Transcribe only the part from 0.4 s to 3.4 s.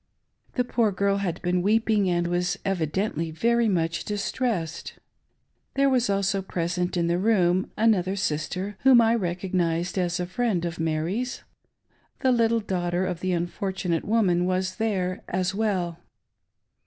The poor girl had been weeping, and was evidently